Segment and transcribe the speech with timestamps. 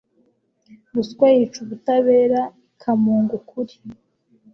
[0.93, 3.75] Ruswa yica ubutabera ikamunga ukuri,